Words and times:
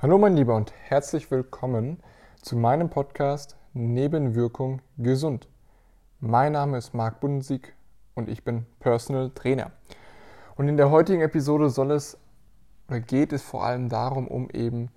Hallo 0.00 0.16
mein 0.16 0.36
Lieber 0.36 0.54
und 0.54 0.72
herzlich 0.84 1.28
willkommen 1.32 1.98
zu 2.40 2.56
meinem 2.56 2.88
Podcast 2.88 3.56
Nebenwirkung 3.74 4.80
gesund. 4.96 5.48
Mein 6.20 6.52
Name 6.52 6.78
ist 6.78 6.94
Marc 6.94 7.18
Bundensieg 7.18 7.74
und 8.14 8.28
ich 8.28 8.44
bin 8.44 8.64
Personal 8.78 9.30
Trainer. 9.30 9.72
Und 10.54 10.68
in 10.68 10.76
der 10.76 10.92
heutigen 10.92 11.20
Episode 11.20 11.68
soll 11.68 11.90
es 11.90 12.16
oder 12.86 13.00
geht 13.00 13.32
es 13.32 13.42
vor 13.42 13.64
allem 13.64 13.88
darum, 13.88 14.28
um 14.28 14.48
eben 14.50 14.92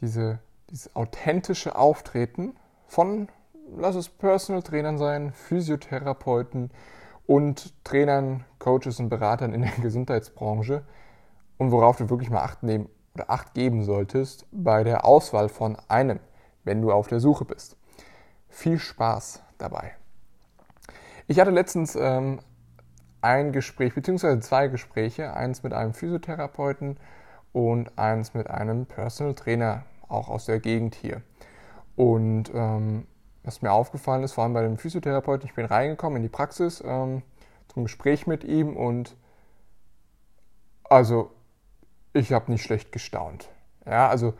diese, 0.00 0.40
dieses 0.68 0.94
authentische 0.94 1.74
Auftreten 1.74 2.54
von, 2.86 3.28
lass 3.74 3.94
es 3.94 4.10
Personal 4.10 4.62
Trainern 4.62 4.98
sein, 4.98 5.32
Physiotherapeuten 5.32 6.70
und 7.26 7.72
Trainern, 7.82 8.44
Coaches 8.58 9.00
und 9.00 9.08
Beratern 9.08 9.54
in 9.54 9.62
der 9.62 9.72
Gesundheitsbranche 9.80 10.84
und 11.56 11.70
worauf 11.70 11.96
du 11.96 12.10
wirklich 12.10 12.28
mal 12.28 12.42
Acht 12.42 12.62
nehmen 12.62 12.90
oder 13.14 13.30
Acht 13.30 13.54
geben 13.54 13.84
solltest 13.84 14.46
bei 14.50 14.84
der 14.84 15.04
Auswahl 15.04 15.48
von 15.48 15.76
einem, 15.88 16.20
wenn 16.64 16.82
du 16.82 16.92
auf 16.92 17.06
der 17.06 17.20
Suche 17.20 17.44
bist. 17.44 17.76
Viel 18.48 18.78
Spaß 18.78 19.42
dabei. 19.58 19.94
Ich 21.26 21.40
hatte 21.40 21.50
letztens 21.50 21.96
ähm, 21.96 22.40
ein 23.22 23.52
Gespräch, 23.52 23.94
beziehungsweise 23.94 24.40
zwei 24.40 24.68
Gespräche, 24.68 25.34
eins 25.34 25.62
mit 25.62 25.72
einem 25.72 25.94
Physiotherapeuten 25.94 26.98
und 27.52 27.96
eins 27.98 28.34
mit 28.34 28.50
einem 28.50 28.86
Personal 28.86 29.34
Trainer, 29.34 29.84
auch 30.08 30.28
aus 30.28 30.46
der 30.46 30.60
Gegend 30.60 30.94
hier. 30.94 31.22
Und 31.96 32.50
ähm, 32.52 33.06
was 33.44 33.62
mir 33.62 33.72
aufgefallen 33.72 34.24
ist, 34.24 34.32
vor 34.32 34.44
allem 34.44 34.54
bei 34.54 34.62
dem 34.62 34.76
Physiotherapeuten, 34.76 35.48
ich 35.48 35.54
bin 35.54 35.66
reingekommen 35.66 36.16
in 36.16 36.22
die 36.22 36.28
Praxis 36.28 36.82
ähm, 36.84 37.22
zum 37.72 37.84
Gespräch 37.84 38.26
mit 38.26 38.44
ihm 38.44 38.76
und 38.76 39.16
also 40.84 41.30
ich 42.14 42.32
habe 42.32 42.50
nicht 42.50 42.62
schlecht 42.62 42.92
gestaunt. 42.92 43.50
Ja, 43.84 44.08
also 44.08 44.32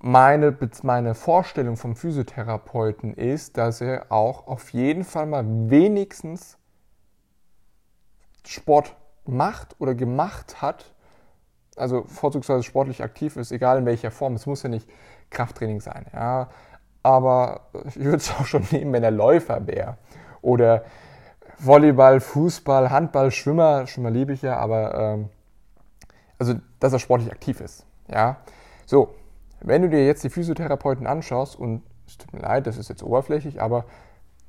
meine, 0.00 0.56
meine 0.82 1.14
Vorstellung 1.14 1.76
vom 1.76 1.96
Physiotherapeuten 1.96 3.14
ist, 3.14 3.56
dass 3.56 3.80
er 3.80 4.10
auch 4.10 4.46
auf 4.46 4.70
jeden 4.70 5.04
Fall 5.04 5.26
mal 5.26 5.44
wenigstens 5.46 6.58
Sport 8.46 8.96
macht 9.26 9.76
oder 9.78 9.94
gemacht 9.94 10.60
hat, 10.60 10.92
also 11.76 12.04
vorzugsweise 12.04 12.62
sportlich 12.62 13.02
aktiv 13.02 13.36
ist, 13.36 13.52
egal 13.52 13.78
in 13.78 13.86
welcher 13.86 14.10
Form. 14.10 14.34
Es 14.34 14.46
muss 14.46 14.62
ja 14.62 14.68
nicht 14.68 14.88
Krafttraining 15.30 15.80
sein, 15.80 16.06
ja. 16.12 16.48
Aber 17.02 17.68
ich 17.86 17.96
würde 17.96 18.18
es 18.18 18.30
auch 18.30 18.44
schon 18.44 18.66
nehmen, 18.70 18.92
wenn 18.92 19.04
er 19.04 19.10
Läufer 19.10 19.66
wäre. 19.66 19.96
Oder 20.42 20.84
Volleyball, 21.58 22.20
Fußball, 22.20 22.90
Handball, 22.90 23.30
Schwimmer, 23.30 23.86
Schwimmer 23.86 24.10
liebe 24.10 24.32
ich 24.32 24.42
ja, 24.42 24.56
aber 24.56 24.94
ähm, 24.94 25.28
also 26.40 26.54
dass 26.80 26.92
er 26.92 26.98
sportlich 26.98 27.30
aktiv 27.30 27.60
ist. 27.60 27.86
Ja, 28.08 28.38
so, 28.86 29.14
wenn 29.60 29.82
du 29.82 29.88
dir 29.90 30.04
jetzt 30.04 30.24
die 30.24 30.30
Physiotherapeuten 30.30 31.06
anschaust 31.06 31.56
und 31.56 31.82
es 32.06 32.18
tut 32.18 32.32
mir 32.32 32.40
leid, 32.40 32.66
das 32.66 32.76
ist 32.76 32.88
jetzt 32.88 33.04
oberflächlich, 33.04 33.60
aber 33.62 33.84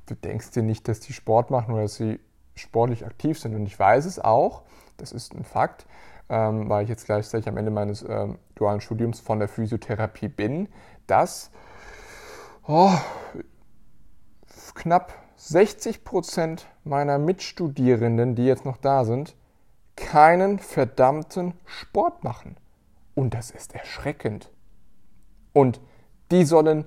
du 0.06 0.14
denkst 0.14 0.50
dir 0.50 0.62
nicht, 0.62 0.88
dass 0.88 0.98
die 0.98 1.12
Sport 1.12 1.50
machen 1.50 1.74
oder 1.74 1.82
dass 1.82 1.94
sie 1.94 2.18
sportlich 2.54 3.06
aktiv 3.06 3.38
sind. 3.38 3.54
Und 3.54 3.66
ich 3.66 3.78
weiß 3.78 4.06
es 4.06 4.18
auch, 4.18 4.62
das 4.96 5.12
ist 5.12 5.34
ein 5.34 5.44
Fakt, 5.44 5.86
ähm, 6.28 6.68
weil 6.68 6.82
ich 6.82 6.88
jetzt 6.88 7.06
gleichzeitig 7.06 7.48
am 7.48 7.56
Ende 7.56 7.70
meines 7.70 8.04
ähm, 8.08 8.38
dualen 8.54 8.80
Studiums 8.80 9.20
von 9.20 9.38
der 9.38 9.48
Physiotherapie 9.48 10.28
bin, 10.28 10.68
dass 11.06 11.50
oh, 12.66 12.92
knapp 14.74 15.14
60 15.36 16.04
Prozent 16.04 16.66
meiner 16.84 17.18
Mitstudierenden, 17.18 18.34
die 18.34 18.44
jetzt 18.44 18.64
noch 18.64 18.76
da 18.76 19.04
sind, 19.04 19.36
keinen 20.12 20.58
verdammten 20.58 21.54
Sport 21.64 22.22
machen. 22.22 22.58
Und 23.14 23.32
das 23.32 23.50
ist 23.50 23.74
erschreckend. 23.74 24.50
Und 25.54 25.80
die 26.30 26.44
sollen 26.44 26.84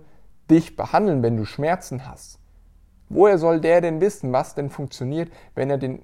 dich 0.52 0.76
behandeln, 0.76 1.23
wenn 1.23 1.36
du 1.36 1.44
Schmerzen 1.44 2.08
hast. 2.08 2.38
Woher 3.09 3.40
soll 3.40 3.62
der 3.62 3.82
denn 3.82 4.00
wissen, 4.00 4.32
was 4.32 4.54
denn 4.54 4.70
funktioniert, 4.70 5.32
wenn 5.55 5.72
er 5.72 5.80
den, 5.80 6.04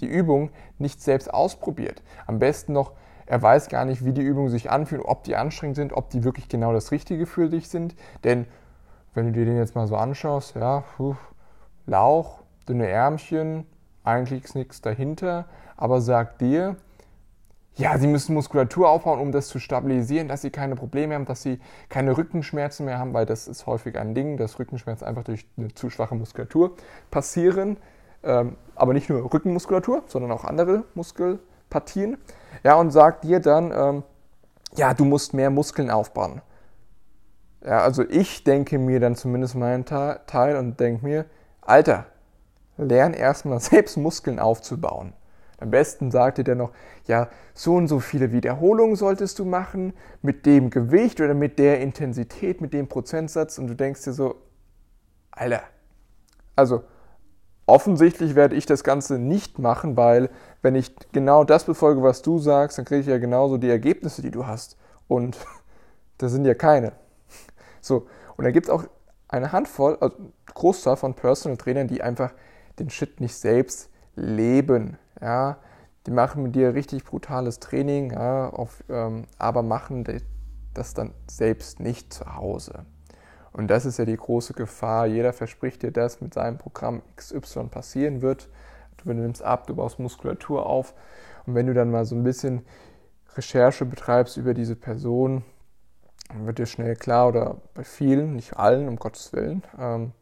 die 0.00 0.06
Übung 0.06 0.48
nicht 0.78 1.02
selbst 1.02 1.32
ausprobiert? 1.32 2.02
Am 2.26 2.38
besten 2.38 2.72
noch, 2.72 2.92
er 3.26 3.42
weiß 3.42 3.68
gar 3.68 3.84
nicht, 3.84 4.06
wie 4.06 4.14
die 4.14 4.22
Übungen 4.22 4.48
sich 4.48 4.70
anfühlen, 4.70 5.04
ob 5.04 5.24
die 5.24 5.36
anstrengend 5.36 5.76
sind, 5.76 5.92
ob 5.92 6.08
die 6.08 6.24
wirklich 6.24 6.48
genau 6.48 6.72
das 6.72 6.90
Richtige 6.90 7.26
für 7.26 7.50
dich 7.50 7.68
sind. 7.68 7.94
Denn 8.24 8.46
wenn 9.12 9.26
du 9.26 9.32
dir 9.32 9.44
den 9.44 9.58
jetzt 9.58 9.74
mal 9.74 9.86
so 9.86 9.96
anschaust, 9.96 10.56
ja, 10.56 10.84
puh, 10.96 11.16
Lauch, 11.84 12.44
dünne 12.66 12.88
Ärmchen, 12.88 13.66
eigentlich 14.06 14.44
ist 14.44 14.54
nichts 14.54 14.80
dahinter, 14.80 15.46
aber 15.76 16.00
sagt 16.00 16.40
dir, 16.40 16.76
ja, 17.74 17.98
sie 17.98 18.06
müssen 18.06 18.34
Muskulatur 18.34 18.88
aufbauen, 18.88 19.20
um 19.20 19.32
das 19.32 19.48
zu 19.48 19.58
stabilisieren, 19.58 20.28
dass 20.28 20.40
sie 20.40 20.50
keine 20.50 20.76
Probleme 20.76 21.14
haben, 21.14 21.26
dass 21.26 21.42
sie 21.42 21.60
keine 21.90 22.16
Rückenschmerzen 22.16 22.86
mehr 22.86 22.98
haben, 22.98 23.12
weil 23.12 23.26
das 23.26 23.48
ist 23.48 23.66
häufig 23.66 23.98
ein 23.98 24.14
Ding, 24.14 24.38
dass 24.38 24.58
Rückenschmerzen 24.58 25.06
einfach 25.06 25.24
durch 25.24 25.46
eine 25.58 25.74
zu 25.74 25.90
schwache 25.90 26.14
Muskulatur 26.14 26.74
passieren. 27.10 27.76
Ähm, 28.22 28.56
aber 28.74 28.94
nicht 28.94 29.10
nur 29.10 29.32
Rückenmuskulatur, 29.32 30.04
sondern 30.06 30.32
auch 30.32 30.44
andere 30.44 30.84
Muskelpartien. 30.94 32.16
Ja, 32.64 32.76
und 32.76 32.90
sagt 32.90 33.24
dir 33.24 33.40
dann, 33.40 33.72
ähm, 33.72 34.02
ja, 34.74 34.94
du 34.94 35.04
musst 35.04 35.34
mehr 35.34 35.50
Muskeln 35.50 35.90
aufbauen. 35.90 36.40
Ja, 37.64 37.80
also 37.80 38.04
ich 38.08 38.42
denke 38.42 38.78
mir 38.78 39.00
dann 39.00 39.16
zumindest 39.16 39.54
meinen 39.54 39.84
Teil 39.84 40.56
und 40.56 40.80
denke 40.80 41.04
mir, 41.04 41.26
Alter, 41.60 42.06
lern 42.76 43.14
erstmal 43.14 43.60
selbst 43.60 43.96
Muskeln 43.96 44.38
aufzubauen. 44.38 45.12
Am 45.58 45.70
besten 45.70 46.10
sagt 46.10 46.38
dir 46.38 46.44
der 46.44 46.54
noch, 46.54 46.72
ja, 47.06 47.28
so 47.54 47.76
und 47.76 47.88
so 47.88 47.98
viele 47.98 48.30
Wiederholungen 48.30 48.94
solltest 48.94 49.38
du 49.38 49.46
machen, 49.46 49.94
mit 50.20 50.44
dem 50.44 50.68
Gewicht 50.68 51.20
oder 51.20 51.32
mit 51.32 51.58
der 51.58 51.80
Intensität, 51.80 52.60
mit 52.60 52.74
dem 52.74 52.88
Prozentsatz 52.88 53.58
und 53.58 53.68
du 53.68 53.74
denkst 53.74 54.04
dir 54.04 54.12
so, 54.12 54.34
Alter, 55.30 55.62
also 56.54 56.84
offensichtlich 57.66 58.34
werde 58.34 58.54
ich 58.54 58.66
das 58.66 58.84
Ganze 58.84 59.18
nicht 59.18 59.58
machen, 59.58 59.96
weil 59.96 60.30
wenn 60.62 60.74
ich 60.74 60.94
genau 61.12 61.44
das 61.44 61.64
befolge, 61.64 62.02
was 62.02 62.22
du 62.22 62.38
sagst, 62.38 62.78
dann 62.78 62.84
kriege 62.84 63.00
ich 63.00 63.06
ja 63.06 63.18
genauso 63.18 63.56
die 63.56 63.70
Ergebnisse, 63.70 64.22
die 64.22 64.30
du 64.30 64.46
hast. 64.46 64.76
Und 65.08 65.36
das 66.18 66.32
sind 66.32 66.44
ja 66.44 66.54
keine. 66.54 66.92
So, 67.80 68.06
und 68.36 68.44
da 68.44 68.50
gibt 68.50 68.66
es 68.66 68.70
auch 68.70 68.84
eine 69.28 69.52
Handvoll, 69.52 69.96
also 70.00 70.16
Großzahl 70.54 70.96
von 70.96 71.14
Personal 71.14 71.56
Trainern, 71.56 71.88
die 71.88 72.02
einfach 72.02 72.32
den 72.78 72.90
Shit 72.90 73.20
nicht 73.20 73.34
selbst 73.34 73.90
leben. 74.14 74.98
Ja, 75.20 75.58
die 76.06 76.10
machen 76.10 76.42
mit 76.42 76.54
dir 76.54 76.74
richtig 76.74 77.04
brutales 77.04 77.58
Training, 77.58 78.12
ja, 78.12 78.48
auf, 78.50 78.84
ähm, 78.88 79.26
aber 79.38 79.62
machen 79.62 80.04
das 80.74 80.94
dann 80.94 81.12
selbst 81.28 81.80
nicht 81.80 82.12
zu 82.12 82.36
Hause. 82.36 82.86
Und 83.52 83.68
das 83.68 83.86
ist 83.86 83.98
ja 83.98 84.04
die 84.04 84.16
große 84.16 84.52
Gefahr. 84.52 85.06
Jeder 85.06 85.32
verspricht 85.32 85.82
dir, 85.82 85.90
dass 85.90 86.20
mit 86.20 86.34
seinem 86.34 86.58
Programm 86.58 87.02
XY 87.16 87.68
passieren 87.68 88.20
wird. 88.20 88.50
Du 88.98 89.12
nimmst 89.12 89.42
ab, 89.42 89.66
du 89.66 89.74
baust 89.74 89.98
Muskulatur 89.98 90.66
auf. 90.66 90.94
Und 91.46 91.54
wenn 91.54 91.66
du 91.66 91.74
dann 91.74 91.90
mal 91.90 92.04
so 92.04 92.14
ein 92.14 92.22
bisschen 92.22 92.66
Recherche 93.34 93.84
betreibst 93.84 94.36
über 94.36 94.52
diese 94.52 94.76
Person, 94.76 95.42
dann 96.28 96.46
wird 96.46 96.58
dir 96.58 96.66
schnell 96.66 96.96
klar, 96.96 97.28
oder 97.28 97.56
bei 97.74 97.84
vielen, 97.84 98.34
nicht 98.34 98.56
allen, 98.56 98.88
um 98.88 98.96
Gottes 98.96 99.32
Willen, 99.32 99.62
ähm, 99.78 100.12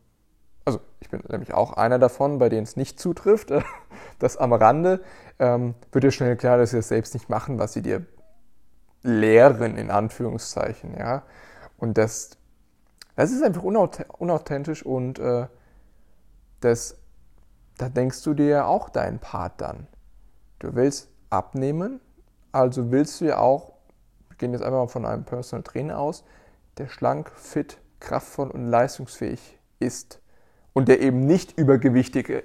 also 0.65 0.81
ich 1.01 1.11
bin 1.11 1.23
nämlich 1.29 1.53
auch 1.55 1.75
einer 1.75 1.99
davon, 1.99 2.39
bei 2.39 2.49
denen 2.49 2.65
es 2.65 2.77
nicht 2.77 2.99
zutrifft, 2.99 3.53
das 4.19 4.37
am 4.37 4.53
Rande, 4.53 5.03
ähm, 5.39 5.75
wird 5.93 6.05
dir 6.05 6.11
schnell 6.11 6.37
klar, 6.37 6.59
dass 6.59 6.71
sie 6.71 6.77
das 6.77 6.89
selbst 6.89 7.15
nicht 7.15 7.29
machen, 7.29 7.59
was 7.59 7.73
sie 7.73 7.83
dir 7.83 8.07
lehren, 9.03 9.77
in 9.77 9.91
Anführungszeichen, 9.91 10.97
ja. 10.97 11.23
Und 11.77 11.99
das, 11.99 12.39
das 13.17 13.31
ist 13.31 13.43
einfach 13.43 13.63
unauthentisch 13.63 14.85
und 14.85 15.19
äh, 15.19 15.47
das, 16.61 16.97
da 17.77 17.89
denkst 17.89 18.23
du 18.23 18.33
dir 18.33 18.47
ja 18.47 18.67
auch 18.67 18.89
deinen 18.89 19.19
Part 19.19 19.61
dann. 19.61 19.87
Du 20.61 20.75
willst 20.75 21.11
abnehmen, 21.29 22.01
also 22.53 22.91
willst 22.91 23.21
du 23.21 23.27
ja 23.27 23.39
auch, 23.39 23.73
wir 24.29 24.37
gehen 24.39 24.53
jetzt 24.53 24.63
einfach 24.63 24.79
mal 24.79 24.89
von 24.89 25.05
einem 25.05 25.25
Personal 25.25 25.63
Trainer 25.63 25.99
aus, 25.99 26.25
der 26.79 26.89
schlank, 26.89 27.31
fit, 27.35 27.79
kraftvoll 28.01 28.51
und 28.51 28.67
leistungsfähig 28.69 29.59
ist 29.79 30.21
und 30.75 30.89
der 30.89 31.01
eben 31.01 31.27
nicht 31.27 31.57
übergewichtig 31.59 32.45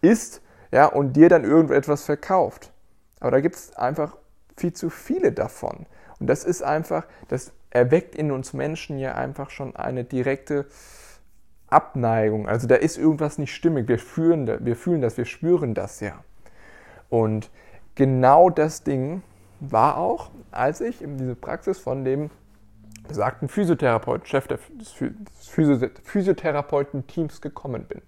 ist 0.00 0.40
ja, 0.70 0.86
und 0.86 1.14
dir 1.14 1.28
dann 1.28 1.42
irgendetwas 1.42 2.04
verkauft. 2.04 2.72
Aber 3.18 3.32
da 3.32 3.40
gibt 3.40 3.56
es 3.56 3.76
einfach 3.76 4.16
viel 4.56 4.72
zu 4.72 4.88
viele 4.88 5.32
davon. 5.32 5.86
Und 6.20 6.28
das 6.28 6.44
ist 6.44 6.62
einfach, 6.62 7.06
das 7.28 7.52
erweckt 7.70 8.14
in 8.14 8.30
uns 8.30 8.52
Menschen 8.52 8.98
ja 8.98 9.14
einfach 9.14 9.50
schon 9.50 9.74
eine 9.74 10.04
direkte 10.04 10.66
Abneigung. 11.68 12.48
Also 12.48 12.66
da 12.66 12.76
ist 12.76 12.98
irgendwas 12.98 13.38
nicht 13.38 13.54
stimmig. 13.54 13.88
Wir 13.88 13.98
fühlen, 13.98 14.64
wir 14.64 14.76
fühlen 14.76 15.00
das, 15.00 15.16
wir 15.16 15.24
spüren 15.24 15.74
das 15.74 16.00
ja. 16.00 16.22
Und 17.08 17.50
genau 17.94 18.50
das 18.50 18.82
Ding 18.84 19.22
war 19.60 19.96
auch, 19.96 20.30
als 20.50 20.80
ich 20.80 21.02
in 21.02 21.16
diese 21.16 21.34
Praxis 21.34 21.78
von 21.78 22.04
dem 22.04 22.30
besagten 23.10 23.48
Physiotherapeuten, 23.48 24.26
Chef 24.26 24.46
des 24.46 24.94
Physiotherapeuten-Teams 26.04 27.40
gekommen 27.40 27.84
bin. 27.84 28.02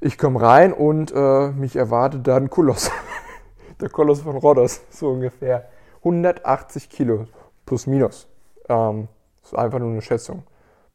Ich 0.00 0.18
komme 0.18 0.40
rein 0.40 0.72
und 0.72 1.12
äh, 1.14 1.48
mich 1.50 1.76
erwartet 1.76 2.26
da 2.26 2.36
ein 2.36 2.50
Koloss. 2.50 2.90
Der 3.80 3.88
Koloss 3.88 4.20
von 4.20 4.36
Rhodos, 4.36 4.82
so 4.90 5.10
ungefähr. 5.10 5.68
180 5.98 6.88
Kilo 6.88 7.26
plus 7.64 7.86
minus. 7.86 8.28
Ähm, 8.68 9.08
das 9.42 9.52
ist 9.52 9.58
einfach 9.58 9.78
nur 9.78 9.90
eine 9.90 10.02
Schätzung. 10.02 10.42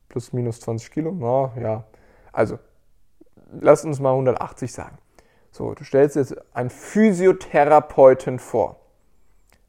Plus, 0.10 0.34
minus 0.34 0.60
20 0.60 0.92
Kilo, 0.92 1.12
na, 1.12 1.54
ja. 1.62 1.86
Also, 2.34 2.60
lass 3.62 3.86
uns 3.86 4.02
mal 4.02 4.12
180 4.12 4.72
sagen. 4.72 4.98
So, 5.52 5.74
du 5.74 5.86
stellst 5.86 6.18
jetzt 6.18 6.36
einen 6.54 6.70
Physiotherapeuten 6.70 8.40
vor, 8.40 8.78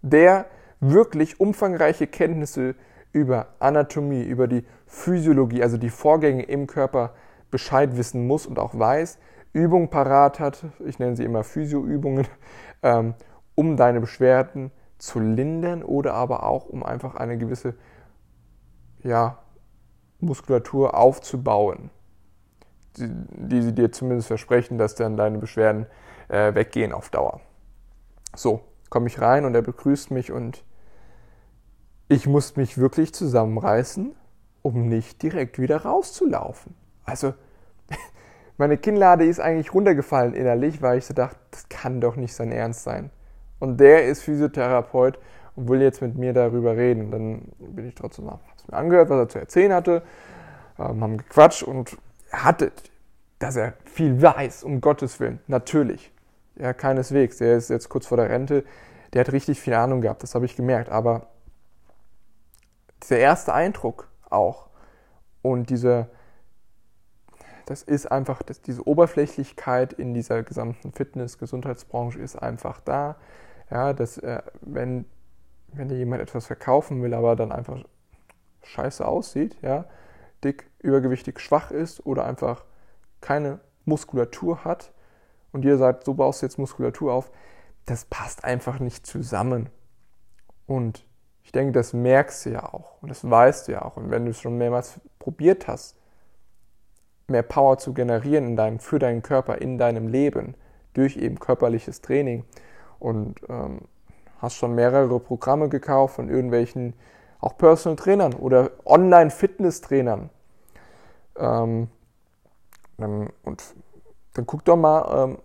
der 0.01 0.47
wirklich 0.81 1.39
umfangreiche 1.39 2.09
Kenntnisse 2.09 2.75
über 3.13 3.49
Anatomie, 3.59 4.23
über 4.23 4.49
die 4.49 4.65
Physiologie, 4.87 5.63
also 5.63 5.77
die 5.77 5.91
Vorgänge 5.91 6.45
im 6.45 6.67
Körper 6.67 7.13
Bescheid 7.51 7.97
wissen 7.97 8.27
muss 8.27 8.47
und 8.47 8.59
auch 8.59 8.79
weiß, 8.79 9.19
Übungen 9.53 9.91
parat 9.91 10.41
hat, 10.41 10.65
ich 10.87 10.99
nenne 10.99 11.17
sie 11.17 11.25
immer 11.25 11.45
Physioübungen, 11.45 12.27
ähm, 12.83 13.15
um 13.55 13.77
deine 13.77 14.01
Beschwerden 14.01 14.71
zu 14.99 15.21
lindern 15.21 15.83
oder 15.83 16.15
aber 16.15 16.45
auch 16.45 16.67
um 16.67 16.83
einfach 16.83 17.17
eine 17.17 17.37
gewisse 17.37 17.75
ja, 19.03 19.39
Muskulatur 20.21 20.97
aufzubauen, 20.97 21.91
die, 22.97 23.09
die 23.09 23.63
sie 23.63 23.75
dir 23.75 23.93
zumindest 23.93 24.29
versprechen, 24.29 24.79
dass 24.79 24.95
dann 24.95 25.17
deine 25.17 25.39
Beschwerden 25.39 25.87
äh, 26.29 26.55
weggehen 26.55 26.93
auf 26.93 27.11
Dauer. 27.11 27.41
So, 28.35 28.61
komme 28.89 29.09
ich 29.09 29.21
rein 29.21 29.45
und 29.45 29.55
er 29.55 29.63
begrüßt 29.63 30.11
mich 30.11 30.33
und 30.33 30.65
ich 32.13 32.27
muss 32.27 32.57
mich 32.57 32.77
wirklich 32.77 33.15
zusammenreißen, 33.15 34.15
um 34.61 34.89
nicht 34.89 35.23
direkt 35.23 35.59
wieder 35.59 35.79
rauszulaufen. 35.83 36.75
Also, 37.05 37.33
meine 38.59 38.77
Kinnlade 38.77 39.25
ist 39.25 39.41
eigentlich 39.41 39.73
runtergefallen 39.73 40.35
innerlich, 40.35 40.83
weil 40.83 40.99
ich 40.99 41.07
so 41.07 41.15
dachte, 41.15 41.39
das 41.51 41.69
kann 41.71 42.01
doch 42.01 42.17
nicht 42.17 42.35
sein 42.35 42.53
Ernst 42.53 42.85
sein. 42.85 43.11
Und 43.59 43.79
der 43.79 44.07
ist 44.07 44.23
Physiotherapeut 44.23 45.19
und 45.57 45.69
will 45.69 45.81
jetzt 45.81 46.03
mit 46.03 46.17
mir 46.17 46.35
darüber 46.35 46.77
reden. 46.77 47.11
Dann 47.11 47.43
bin 47.59 47.89
ich 47.89 47.95
trotzdem, 47.95 48.31
habe 48.31 48.41
es 48.57 48.69
mir 48.69 48.77
angehört, 48.77 49.09
was 49.09 49.19
er 49.19 49.29
zu 49.29 49.39
erzählen 49.39 49.73
hatte, 49.73 50.03
ähm, 50.79 51.03
haben 51.03 51.17
gequatscht 51.17 51.63
und 51.63 51.97
er 52.31 52.45
hatte, 52.45 52.73
dass 53.39 53.57
er 53.57 53.73
viel 53.87 54.21
weiß, 54.21 54.65
um 54.65 54.81
Gottes 54.83 55.19
Willen, 55.19 55.41
natürlich. 55.47 56.13
Ja, 56.57 56.75
keineswegs. 56.75 57.39
Der 57.39 57.57
ist 57.57 57.71
jetzt 57.71 57.89
kurz 57.89 58.07
vor 58.07 58.19
der 58.19 58.29
Rente, 58.29 58.65
der 59.15 59.21
hat 59.21 59.33
richtig 59.33 59.61
viel 59.61 59.75
Ahnung 59.75 60.03
gehabt, 60.03 60.23
das 60.23 60.35
habe 60.35 60.45
ich 60.45 60.57
gemerkt. 60.57 60.91
Aber 60.91 61.29
dieser 63.03 63.19
erste 63.19 63.53
Eindruck 63.55 64.09
auch 64.31 64.69
und 65.43 65.71
diese, 65.71 66.09
das 67.67 67.83
ist 67.83 68.11
einfach, 68.11 68.43
das, 68.43 68.63
diese 68.63 68.87
Oberflächlichkeit 68.87 69.93
in 69.93 70.15
dieser 70.15 70.43
gesamten 70.43 70.93
Fitness-Gesundheitsbranche 70.93 72.19
ist 72.19 72.37
einfach 72.37 72.81
da. 72.81 73.17
Ja, 73.71 73.93
dass, 73.93 74.19
äh, 74.19 74.43
wenn, 74.61 75.07
wenn 75.69 75.89
dir 75.89 75.97
jemand 75.97 76.23
etwas 76.23 76.47
verkaufen 76.47 77.03
will, 77.03 77.15
aber 77.15 77.37
dann 77.37 77.53
einfach 77.53 77.83
scheiße 78.63 79.07
aussieht, 79.07 79.57
ja, 79.63 79.87
dick, 80.45 80.71
übergewichtig, 80.81 81.41
schwach 81.41 81.71
ist 81.71 82.05
oder 82.05 82.25
einfach 82.27 82.65
keine 83.21 83.61
Muskulatur 83.85 84.65
hat 84.65 84.93
und 85.53 85.63
dir 85.63 85.79
sagt, 85.79 86.05
so 86.05 86.15
baust 86.15 86.43
du 86.43 86.47
jetzt 86.47 86.59
Muskulatur 86.59 87.13
auf, 87.13 87.31
das 87.87 88.05
passt 88.05 88.45
einfach 88.45 88.79
nicht 88.79 89.07
zusammen. 89.07 89.71
Und 90.67 91.05
ich 91.45 91.53
denke, 91.53 91.73
das 91.73 91.93
merkst 91.93 92.47
du 92.47 92.51
ja 92.51 92.73
auch 92.73 93.03
und 93.03 93.09
das 93.09 93.29
weißt 93.29 93.69
du 93.69 93.73
ja 93.73 93.83
auch. 93.83 93.97
Und 93.97 94.11
wenn 94.11 94.25
du 94.25 94.31
es 94.31 94.41
schon 94.41 94.59
mehrmals 94.59 95.01
probiert 95.19 95.69
hast, 95.69 95.97
mehr 97.29 97.43
Power 97.43 97.79
zu 97.79 97.95
generieren 97.95 98.47
in 98.47 98.57
deinem, 98.57 98.79
für 98.79 98.99
deinen 98.99 99.23
Körper 99.23 99.59
in 99.59 99.79
deinem 99.79 100.09
Leben 100.09 100.55
durch 100.95 101.17
eben 101.17 101.39
körperliches 101.39 102.01
Training 102.01 102.45
und 102.99 103.41
ähm, 103.49 103.83
hast 104.39 104.55
schon 104.55 104.75
mehrere 104.75 105.21
Programme 105.21 105.69
gekauft 105.69 106.17
von 106.17 106.29
irgendwelchen 106.29 106.95
auch 107.41 107.59
Personal 107.59 107.97
Trainern 107.97 108.35
oder 108.35 108.71
Online-Fitness-Trainern. 108.85 110.31
Ähm, 111.37 111.89
und 112.99 113.75
dann 114.35 114.47
guck 114.47 114.65
doch 114.65 114.77
mal, 114.77 115.25
ähm, 115.25 115.39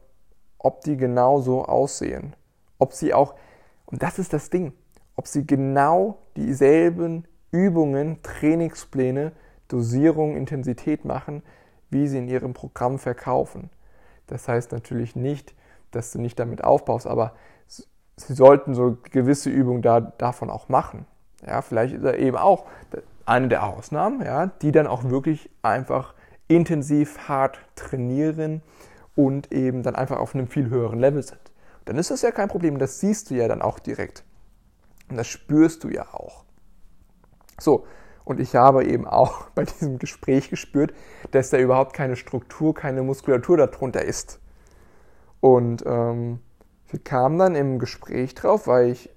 ob 0.59 0.81
die 0.81 0.95
genau 0.95 1.41
so 1.41 1.65
aussehen. 1.65 2.35
Ob 2.77 2.94
sie 2.94 3.13
auch, 3.13 3.33
und 3.88 4.03
das 4.03 4.19
ist 4.19 4.33
das 4.33 4.51
Ding, 4.51 4.73
ob 5.17 5.27
sie 5.27 5.45
genau 5.45 6.19
dieselben 6.37 7.27
Übungen, 7.51 8.21
Trainingspläne, 8.23 9.33
Dosierung, 9.67 10.37
Intensität 10.37 11.03
machen, 11.03 11.43
wie 11.89 12.07
sie 12.07 12.19
in 12.19 12.29
ihrem 12.29 12.53
Programm 12.53 12.99
verkaufen. 12.99 13.69
Das 14.27 14.47
heißt 14.47 14.71
natürlich 14.71 15.15
nicht, 15.15 15.53
dass 15.91 16.11
du 16.11 16.21
nicht 16.21 16.39
damit 16.39 16.63
aufbaust, 16.63 17.07
aber 17.07 17.33
sie 17.67 18.33
sollten 18.33 18.73
so 18.73 18.97
gewisse 19.11 19.49
Übungen 19.49 19.81
da, 19.81 19.99
davon 19.99 20.49
auch 20.49 20.69
machen. 20.69 21.05
Ja, 21.45 21.61
vielleicht 21.61 21.95
ist 21.95 22.03
er 22.03 22.17
eben 22.17 22.37
auch 22.37 22.65
eine 23.25 23.47
der 23.47 23.65
Ausnahmen, 23.65 24.21
ja, 24.21 24.47
die 24.47 24.71
dann 24.71 24.87
auch 24.87 25.03
wirklich 25.05 25.49
einfach 25.61 26.13
intensiv 26.47 27.27
hart 27.27 27.59
trainieren 27.75 28.61
und 29.15 29.51
eben 29.51 29.83
dann 29.83 29.95
einfach 29.95 30.19
auf 30.19 30.33
einem 30.33 30.47
viel 30.47 30.69
höheren 30.69 30.99
Level 30.99 31.23
sind. 31.23 31.39
Dann 31.85 31.97
ist 31.97 32.11
das 32.11 32.21
ja 32.21 32.31
kein 32.31 32.49
Problem, 32.49 32.79
das 32.79 32.99
siehst 32.99 33.29
du 33.29 33.35
ja 33.35 33.47
dann 33.47 33.61
auch 33.61 33.79
direkt. 33.79 34.23
Und 35.09 35.18
das 35.18 35.27
spürst 35.27 35.83
du 35.83 35.89
ja 35.89 36.13
auch. 36.13 36.44
So, 37.59 37.86
und 38.24 38.39
ich 38.39 38.56
habe 38.56 38.86
eben 38.86 39.07
auch 39.07 39.50
bei 39.56 39.63
diesem 39.63 40.00
Gespräch 40.00 40.50
gespürt, 40.50 40.94
dass 41.31 41.50
da 41.50 41.57
überhaupt 41.57 41.94
keine 41.94 42.15
Struktur, 42.15 42.74
keine 42.74 43.04
Muskulatur 43.04 43.57
darunter 43.57 44.04
ist. 44.04 44.39
Und 45.39 45.83
ähm, 45.86 46.39
wir 46.89 47.00
kamen 47.00 47.38
dann 47.38 47.56
im 47.56 47.80
Gespräch 47.80 48.36
drauf, 48.36 48.68
weil 48.68 48.92
ich, 48.92 49.09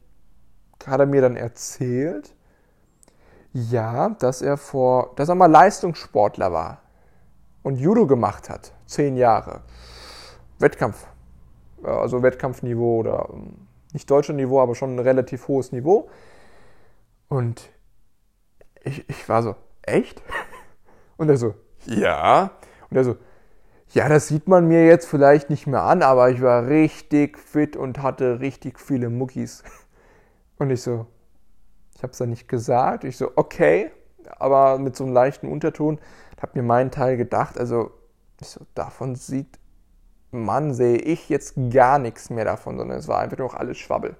hat 0.86 1.00
er 1.00 1.06
mir 1.06 1.22
dann 1.22 1.36
erzählt, 1.36 2.34
ja, 3.52 4.10
dass 4.10 4.42
er 4.42 4.56
vor, 4.56 5.12
dass 5.16 5.28
er 5.28 5.34
mal 5.34 5.50
Leistungssportler 5.50 6.52
war 6.52 6.82
und 7.62 7.76
Judo 7.76 8.06
gemacht 8.06 8.48
hat, 8.48 8.72
zehn 8.86 9.16
Jahre. 9.16 9.62
Wettkampf, 10.58 11.06
also 11.82 12.22
Wettkampfniveau 12.22 12.98
oder 13.00 13.28
ähm, 13.32 13.66
nicht 13.94 14.10
deutsches 14.10 14.34
Niveau, 14.36 14.60
aber 14.60 14.74
schon 14.74 14.96
ein 14.96 14.98
relativ 14.98 15.48
hohes 15.48 15.72
Niveau. 15.72 16.08
Und 17.28 17.70
ich, 18.82 19.08
ich 19.08 19.28
war 19.28 19.42
so, 19.42 19.54
echt? 19.82 20.22
Und 21.16 21.28
er 21.28 21.36
so, 21.36 21.54
ja. 21.86 22.52
Und 22.88 22.96
er 22.96 23.04
so, 23.04 23.16
ja, 23.92 24.08
das 24.08 24.28
sieht 24.28 24.48
man 24.48 24.68
mir 24.68 24.86
jetzt 24.86 25.06
vielleicht 25.06 25.50
nicht 25.50 25.66
mehr 25.66 25.82
an, 25.82 26.02
aber 26.02 26.30
ich 26.30 26.40
war 26.42 26.66
richtig 26.66 27.38
fit 27.38 27.76
und 27.76 28.02
hatte 28.02 28.40
richtig 28.40 28.78
viele 28.78 29.10
Muckis. 29.10 29.64
Und 30.58 30.70
ich 30.70 30.82
so, 30.82 31.06
ich 31.96 32.02
habe 32.02 32.12
es 32.12 32.18
dann 32.18 32.30
nicht 32.30 32.48
gesagt. 32.48 33.04
Ich 33.04 33.16
so, 33.16 33.32
okay, 33.36 33.90
aber 34.38 34.78
mit 34.78 34.96
so 34.96 35.04
einem 35.04 35.12
leichten 35.12 35.48
Unterton, 35.48 35.98
habe 36.40 36.58
mir 36.58 36.66
meinen 36.66 36.90
Teil 36.90 37.16
gedacht. 37.16 37.58
Also, 37.58 37.90
ich 38.40 38.48
so, 38.48 38.60
davon 38.74 39.14
sieht 39.14 39.58
Mann, 40.30 40.74
sehe 40.74 40.98
ich 40.98 41.28
jetzt 41.28 41.54
gar 41.70 41.98
nichts 41.98 42.30
mehr 42.30 42.44
davon, 42.44 42.78
sondern 42.78 42.98
es 42.98 43.08
war 43.08 43.20
einfach 43.20 43.38
nur 43.38 43.58
alles 43.58 43.78
Schwabbel. 43.78 44.16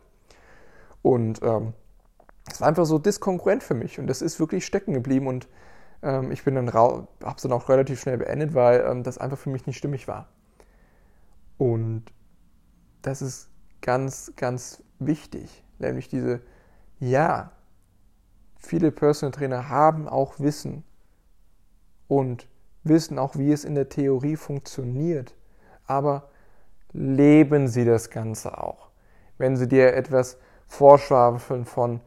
Und 1.02 1.40
ähm, 1.43 1.73
es 2.50 2.61
war 2.61 2.69
einfach 2.69 2.87
so 2.87 2.99
diskongruent 2.99 3.62
für 3.62 3.75
mich 3.75 3.99
und 3.99 4.07
das 4.07 4.23
ist 4.23 4.40
wirklich 4.40 4.67
stecken 4.67 4.93
geblieben 4.93 5.26
und 5.26 5.49
ähm, 6.02 6.33
ich 6.33 6.45
bin 6.45 6.55
dann 6.55 6.73
habe 6.73 7.07
es 7.37 7.43
dann 7.43 7.52
auch 7.52 7.69
relativ 7.69 8.00
schnell 8.00 8.19
beendet, 8.19 8.55
weil 8.55 8.81
ähm, 8.81 9.02
das 9.02 9.19
einfach 9.19 9.38
für 9.38 9.50
mich 9.50 9.67
nicht 9.67 9.79
stimmig 9.79 10.09
war. 10.09 10.29
Und 11.59 12.05
das 13.02 13.23
ist 13.23 13.49
ganz, 13.81 14.33
ganz 14.37 14.83
wichtig, 14.99 15.64
nämlich 15.79 16.09
diese, 16.09 16.40
ja, 16.99 17.52
viele 18.57 18.90
Personal 18.90 19.33
Trainer 19.33 19.69
haben 19.69 20.09
auch 20.09 20.38
Wissen 20.40 20.85
und 22.09 22.49
wissen 22.83 23.19
auch, 23.19 23.37
wie 23.37 23.52
es 23.52 23.64
in 23.64 23.75
der 23.75 23.88
Theorie 23.88 24.37
funktioniert 24.37 25.35
aber 25.90 26.28
leben 26.92 27.66
Sie 27.66 27.85
das 27.85 28.11
Ganze 28.11 28.56
auch. 28.56 28.90
Wenn 29.38 29.56
Sie 29.56 29.66
dir 29.66 29.94
etwas 29.94 30.38
vorschwafeln 30.68 31.64
von, 31.64 32.00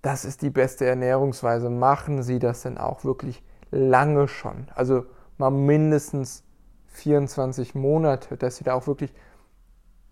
das 0.00 0.24
ist 0.24 0.40
die 0.40 0.50
beste 0.50 0.86
Ernährungsweise, 0.86 1.68
machen 1.68 2.22
Sie 2.22 2.38
das 2.38 2.62
denn 2.62 2.78
auch 2.78 3.04
wirklich 3.04 3.44
lange 3.70 4.26
schon. 4.26 4.68
Also 4.74 5.04
mal 5.36 5.50
mindestens 5.50 6.44
24 6.86 7.74
Monate, 7.74 8.38
dass 8.38 8.56
Sie 8.56 8.64
da 8.64 8.72
auch 8.72 8.86
wirklich, 8.86 9.12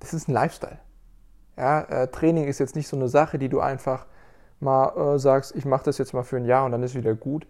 das 0.01 0.13
ist 0.13 0.29
ein 0.29 0.33
Lifestyle. 0.33 0.79
Ja, 1.57 1.81
äh, 1.83 2.09
Training 2.09 2.45
ist 2.45 2.59
jetzt 2.59 2.77
nicht 2.77 2.89
so 2.89 2.97
eine 2.97 3.09
Sache, 3.09 3.39
die 3.39 3.49
du 3.49 3.61
einfach 3.61 4.07
mal 4.61 5.15
äh, 5.15 5.19
sagst, 5.19 5.57
ich 5.57 5.65
mache 5.65 5.85
das 5.85 5.97
jetzt 5.97 6.13
mal 6.13 6.25
für 6.25 6.37
ein 6.37 6.45
Jahr 6.45 6.67
und 6.67 6.73
dann 6.73 6.83
ist 6.83 6.95
wieder 6.95 7.15
gut. 7.15 7.47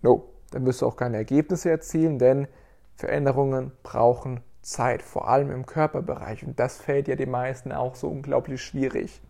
No, 0.00 0.30
dann 0.52 0.64
wirst 0.64 0.80
du 0.80 0.86
auch 0.86 0.96
keine 0.96 1.18
Ergebnisse 1.18 1.70
erzielen, 1.70 2.18
denn 2.18 2.48
Veränderungen 2.94 3.72
brauchen 3.82 4.40
Zeit, 4.62 5.02
vor 5.02 5.28
allem 5.28 5.50
im 5.50 5.66
Körperbereich. 5.66 6.44
Und 6.44 6.58
das 6.60 6.78
fällt 6.78 7.08
ja 7.08 7.16
den 7.16 7.30
meisten 7.30 7.72
auch 7.72 7.94
so 7.94 8.08
unglaublich 8.08 8.62
schwierig, 8.62 9.22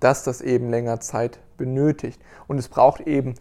dass 0.00 0.24
das 0.24 0.40
eben 0.40 0.70
länger 0.70 1.00
Zeit 1.00 1.40
benötigt. 1.56 2.20
Und 2.48 2.58
es 2.58 2.68
braucht 2.68 3.02
eben 3.02 3.34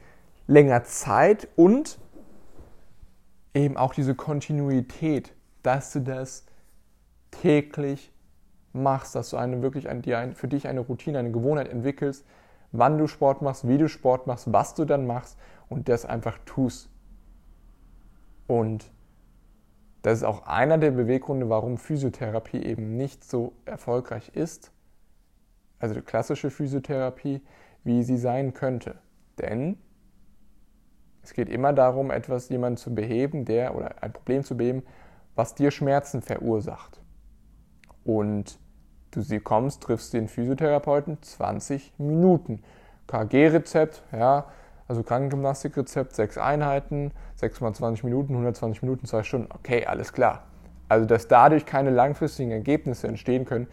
länger 0.47 0.83
Zeit 0.83 1.47
und 1.55 1.99
eben 3.53 3.77
auch 3.77 3.93
diese 3.93 4.15
Kontinuität, 4.15 5.33
dass 5.63 5.91
du 5.93 6.01
das 6.01 6.45
täglich 7.31 8.11
machst, 8.73 9.15
dass 9.15 9.29
du 9.29 9.37
eine 9.37 9.61
wirklich 9.61 9.87
eine, 9.89 10.33
für 10.35 10.47
dich 10.47 10.67
eine 10.67 10.81
Routine, 10.81 11.19
eine 11.19 11.31
Gewohnheit 11.31 11.69
entwickelst, 11.69 12.25
wann 12.71 12.97
du 12.97 13.07
Sport 13.07 13.41
machst, 13.41 13.67
wie 13.67 13.77
du 13.77 13.87
Sport 13.87 14.27
machst, 14.27 14.51
was 14.51 14.75
du 14.75 14.85
dann 14.85 15.07
machst 15.07 15.37
und 15.69 15.89
das 15.89 16.05
einfach 16.05 16.37
tust. 16.45 16.89
Und 18.47 18.91
das 20.01 20.19
ist 20.19 20.23
auch 20.23 20.47
einer 20.47 20.77
der 20.77 20.91
Beweggründe, 20.91 21.49
warum 21.49 21.77
Physiotherapie 21.77 22.63
eben 22.63 22.95
nicht 22.95 23.23
so 23.23 23.53
erfolgreich 23.65 24.29
ist, 24.33 24.71
also 25.79 25.95
die 25.95 26.01
klassische 26.01 26.49
Physiotherapie, 26.49 27.41
wie 27.83 28.03
sie 28.03 28.17
sein 28.17 28.53
könnte. 28.53 28.95
Denn 29.37 29.77
es 31.21 31.33
geht 31.33 31.49
immer 31.49 31.73
darum, 31.73 32.11
etwas 32.11 32.49
jemanden 32.49 32.77
zu 32.77 32.93
beheben, 32.93 33.45
der 33.45 33.75
oder 33.75 34.01
ein 34.01 34.13
Problem 34.13 34.43
zu 34.43 34.55
beheben, 34.55 34.83
was 35.35 35.55
dir 35.55 35.71
Schmerzen 35.71 36.21
verursacht. 36.21 37.01
Und 38.03 38.59
du 39.11 39.21
sie 39.21 39.39
kommst, 39.39 39.83
triffst 39.83 40.13
den 40.13 40.27
Physiotherapeuten 40.27 41.21
20 41.21 41.93
Minuten. 41.97 42.61
KG-Rezept, 43.07 44.03
ja, 44.11 44.47
also 44.89 45.03
Krankengymnastikrezept, 45.03 46.15
sechs 46.15 46.37
Einheiten, 46.39 47.11
6 47.35 47.61
mal 47.61 47.73
20 47.73 48.03
Minuten, 48.03 48.33
120 48.33 48.81
Minuten, 48.81 49.05
zwei 49.05 49.21
Stunden. 49.21 49.47
Okay, 49.51 49.85
alles 49.85 50.11
klar. 50.11 50.47
Also, 50.89 51.05
dass 51.05 51.27
dadurch 51.27 51.67
keine 51.67 51.91
langfristigen 51.91 52.49
Ergebnisse 52.49 53.07
entstehen 53.07 53.45
können, 53.45 53.67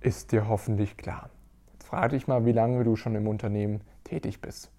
ist 0.00 0.32
dir 0.32 0.48
hoffentlich 0.48 0.96
klar. 0.96 1.30
Jetzt 1.72 1.86
frage 1.86 2.16
dich 2.16 2.26
mal, 2.26 2.44
wie 2.44 2.50
lange 2.50 2.82
du 2.82 2.96
schon 2.96 3.14
im 3.14 3.28
Unternehmen 3.28 3.82
tätig 4.02 4.40
bist. 4.40 4.72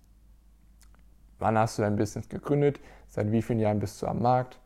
Wann 1.39 1.57
hast 1.57 1.77
du 1.77 1.81
dein 1.81 1.95
Business 1.95 2.27
gegründet? 2.27 2.81
Seit 3.07 3.31
wie 3.31 3.41
vielen 3.41 3.59
Jahren 3.59 3.79
bist 3.79 4.01
du 4.01 4.07
am 4.07 4.21
Markt? 4.21 4.59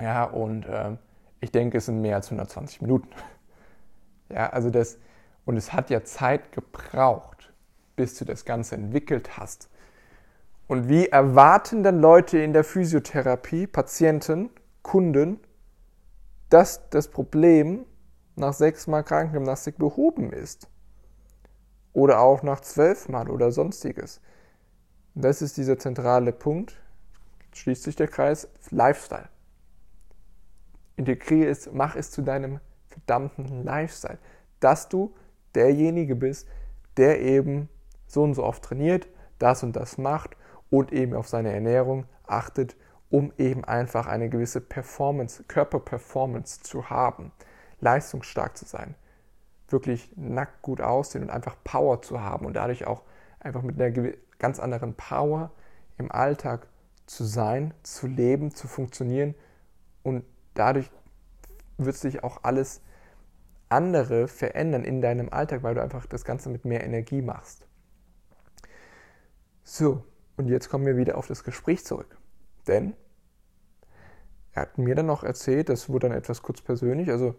Ja, 0.00 0.22
und 0.24 0.66
äh, 0.66 0.96
ich 1.40 1.50
denke, 1.50 1.78
es 1.78 1.86
sind 1.86 2.00
mehr 2.00 2.14
als 2.14 2.28
120 2.28 2.80
Minuten. 2.80 3.08
Ja, 4.30 4.50
also 4.50 4.68
das, 4.68 4.98
und 5.46 5.56
es 5.56 5.72
hat 5.72 5.88
ja 5.88 6.04
Zeit 6.04 6.52
gebraucht, 6.52 7.47
bis 7.98 8.14
du 8.14 8.24
das 8.24 8.44
Ganze 8.44 8.76
entwickelt 8.76 9.36
hast. 9.36 9.68
Und 10.68 10.88
wie 10.88 11.08
erwarten 11.08 11.82
dann 11.82 12.00
Leute 12.00 12.38
in 12.38 12.52
der 12.52 12.62
Physiotherapie, 12.62 13.66
Patienten, 13.66 14.50
Kunden, 14.82 15.40
dass 16.48 16.88
das 16.90 17.08
Problem 17.08 17.84
nach 18.36 18.52
sechsmal 18.52 19.02
Krankengymnastik 19.02 19.78
behoben 19.78 20.32
ist? 20.32 20.68
Oder 21.92 22.20
auch 22.20 22.44
nach 22.44 22.60
zwölfmal 22.60 23.28
oder 23.28 23.50
sonstiges. 23.50 24.20
Das 25.16 25.42
ist 25.42 25.56
dieser 25.56 25.76
zentrale 25.76 26.32
Punkt, 26.32 26.80
schließt 27.52 27.82
sich 27.82 27.96
der 27.96 28.06
Kreis, 28.06 28.46
Lifestyle. 28.70 29.28
Integriere 30.94 31.50
es, 31.50 31.68
mach 31.72 31.96
es 31.96 32.12
zu 32.12 32.22
deinem 32.22 32.60
verdammten 32.86 33.64
Lifestyle, 33.64 34.18
dass 34.60 34.88
du 34.88 35.12
derjenige 35.56 36.14
bist, 36.14 36.46
der 36.96 37.20
eben 37.20 37.68
so 38.08 38.24
und 38.24 38.34
so 38.34 38.42
oft 38.42 38.64
trainiert, 38.64 39.08
das 39.38 39.62
und 39.62 39.76
das 39.76 39.98
macht 39.98 40.36
und 40.70 40.92
eben 40.92 41.14
auf 41.14 41.28
seine 41.28 41.52
Ernährung 41.52 42.06
achtet, 42.26 42.76
um 43.10 43.32
eben 43.38 43.64
einfach 43.64 44.06
eine 44.06 44.28
gewisse 44.28 44.60
Performance, 44.60 45.44
Körperperformance 45.44 46.62
zu 46.62 46.90
haben, 46.90 47.32
leistungsstark 47.80 48.56
zu 48.56 48.64
sein, 48.64 48.94
wirklich 49.68 50.12
nackt 50.16 50.62
gut 50.62 50.80
aussehen 50.80 51.22
und 51.22 51.30
einfach 51.30 51.56
Power 51.64 52.02
zu 52.02 52.20
haben 52.20 52.44
und 52.44 52.54
dadurch 52.54 52.86
auch 52.86 53.02
einfach 53.40 53.62
mit 53.62 53.80
einer 53.80 54.12
ganz 54.38 54.58
anderen 54.58 54.94
Power 54.94 55.52
im 55.96 56.10
Alltag 56.10 56.66
zu 57.06 57.24
sein, 57.24 57.72
zu 57.82 58.06
leben, 58.06 58.54
zu 58.54 58.68
funktionieren 58.68 59.34
und 60.02 60.24
dadurch 60.54 60.90
wird 61.78 61.96
sich 61.96 62.24
auch 62.24 62.40
alles 62.42 62.82
andere 63.68 64.28
verändern 64.28 64.84
in 64.84 65.00
deinem 65.00 65.28
Alltag, 65.30 65.62
weil 65.62 65.74
du 65.74 65.82
einfach 65.82 66.06
das 66.06 66.24
Ganze 66.24 66.48
mit 66.50 66.64
mehr 66.64 66.84
Energie 66.84 67.22
machst. 67.22 67.67
So, 69.70 70.02
und 70.38 70.48
jetzt 70.48 70.70
kommen 70.70 70.86
wir 70.86 70.96
wieder 70.96 71.18
auf 71.18 71.26
das 71.26 71.44
Gespräch 71.44 71.84
zurück. 71.84 72.16
Denn 72.66 72.94
er 74.54 74.62
hat 74.62 74.78
mir 74.78 74.94
dann 74.94 75.04
noch 75.04 75.24
erzählt, 75.24 75.68
das 75.68 75.90
wurde 75.90 76.08
dann 76.08 76.16
etwas 76.16 76.40
kurz 76.40 76.62
persönlich, 76.62 77.10
also 77.10 77.34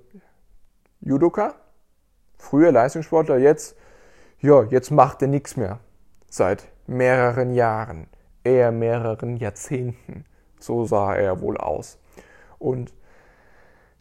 Judoka, 1.01 1.55
früher 2.37 2.71
Leistungssportler, 2.71 3.39
jetzt, 3.39 3.75
ja, 4.41 4.61
jetzt 4.65 4.91
macht 4.91 5.23
er 5.23 5.27
nichts 5.27 5.57
mehr. 5.57 5.79
Seit 6.29 6.67
mehreren 6.85 7.51
Jahren, 7.51 8.05
eher 8.43 8.71
mehreren 8.71 9.35
Jahrzehnten. 9.35 10.23
So 10.59 10.85
sah 10.85 11.15
er 11.15 11.41
wohl 11.41 11.57
aus. 11.57 11.97
Und 12.59 12.93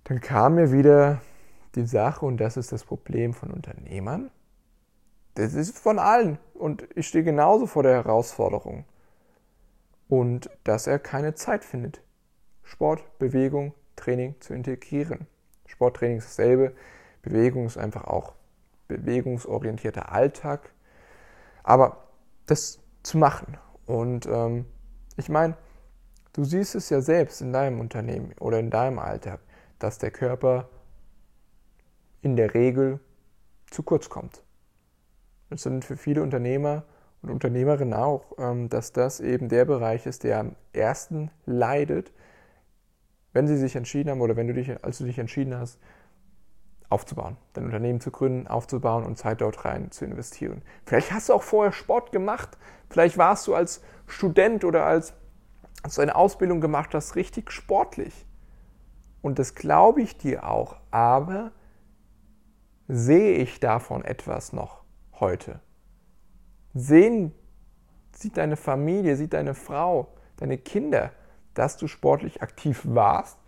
dann 0.05 0.21
kam 0.21 0.57
mir 0.57 0.71
wieder 0.71 1.23
die 1.77 1.87
Sache, 1.87 2.27
und 2.27 2.37
das 2.37 2.59
ist 2.59 2.73
das 2.73 2.85
Problem 2.85 3.33
von 3.33 3.51
Unternehmern. 3.51 4.31
Das 5.39 5.55
ist 5.55 5.79
von 5.79 5.99
allen. 5.99 6.39
Und 6.55 6.89
ich 6.95 7.07
stehe 7.07 7.25
genauso 7.25 7.67
vor 7.67 7.83
der 7.83 7.95
Herausforderung. 7.95 8.85
Und 10.09 10.51
dass 10.65 10.87
er 10.87 10.99
keine 10.99 11.35
Zeit 11.35 11.65
findet, 11.65 12.03
Sport, 12.63 13.03
Bewegung, 13.19 13.75
Training 13.97 14.35
zu 14.41 14.55
integrieren. 14.55 15.27
Sporttraining 15.67 16.19
ist 16.19 16.29
dasselbe. 16.29 16.75
Bewegung 17.23 17.67
ist 17.67 17.79
einfach 17.79 18.05
auch 18.05 18.35
bewegungsorientierter 18.89 20.13
Alltag. 20.13 20.73
Aber 21.63 22.09
das 22.47 22.81
zu 23.03 23.19
machen. 23.19 23.59
Und 23.87 24.27
ähm, 24.27 24.67
ich 25.17 25.29
meine, 25.29 25.57
du 26.33 26.45
siehst 26.45 26.75
es 26.75 26.91
ja 26.91 27.01
selbst 27.01 27.41
in 27.41 27.53
deinem 27.53 27.81
Unternehmen 27.81 28.33
oder 28.41 28.59
in 28.59 28.71
deinem 28.71 28.99
Alltag 28.99 29.41
dass 29.79 29.99
der 29.99 30.11
Körper 30.11 30.69
in 32.21 32.37
der 32.37 32.55
Regel 32.55 33.01
zu 33.71 33.83
kurz 33.83 34.09
kommt. 34.09 34.43
Das 35.51 35.63
sind 35.63 35.85
für 35.85 35.97
viele 35.97 36.23
Unternehmer 36.23 36.85
und 37.23 37.31
Unternehmerinnen 37.31 37.95
auch, 37.95 38.33
ähm, 38.39 38.69
dass 38.69 38.93
das 38.93 39.21
eben 39.21 39.49
der 39.49 39.65
Bereich 39.65 40.07
ist, 40.07 40.25
der 40.25 40.41
am 40.41 40.57
ersten 40.73 41.31
leidet, 41.47 42.13
wenn 43.33 43.47
sie 43.47 43.57
sich 43.57 43.77
entschieden 43.77 44.11
haben 44.11 44.21
oder 44.21 44.37
wenn 44.37 44.47
du 44.47 44.55
dich, 44.55 44.85
als 44.85 44.99
du 44.99 45.05
dich 45.05 45.19
entschieden 45.19 45.57
hast, 45.57 45.79
aufzubauen, 46.89 47.37
dein 47.53 47.65
Unternehmen 47.65 48.01
zu 48.01 48.11
gründen, 48.11 48.47
aufzubauen 48.47 49.05
und 49.05 49.19
Zeit 49.19 49.41
dort 49.41 49.65
rein 49.65 49.91
zu 49.91 50.05
investieren. 50.05 50.63
Vielleicht 50.87 51.13
hast 51.13 51.29
du 51.29 51.35
auch 51.35 51.43
vorher 51.43 51.73
Sport 51.73 52.13
gemacht, 52.13 52.57
vielleicht 52.89 53.19
warst 53.19 53.47
du 53.47 53.55
als 53.55 53.83
Student 54.07 54.65
oder 54.65 54.87
als, 54.87 55.13
als 55.83 55.97
du 55.97 56.03
eine 56.03 56.17
Ausbildung 56.17 56.61
gemacht 56.61 56.95
hast, 56.95 57.15
richtig 57.15 57.53
sportlich. 57.53 58.27
Und 59.21 59.39
das 59.39 59.55
glaube 59.55 60.01
ich 60.01 60.17
dir 60.17 60.49
auch, 60.49 60.77
aber 60.91 61.53
sehe 62.87 63.37
ich 63.37 63.61
davon 63.61 64.03
etwas 64.03 64.55
noch 64.55 64.78
heute? 65.21 65.61
Sehen, 66.75 67.33
sieht 68.13 68.37
deine 68.37 68.57
Familie, 68.57 69.17
sieht 69.17 69.33
deine 69.33 69.55
Frau, 69.55 70.09
deine 70.37 70.59
Kinder, 70.59 71.13
dass 71.55 71.77
du 71.77 71.87
sportlich 71.87 72.43
aktiv 72.43 72.83
warst, 72.85 73.39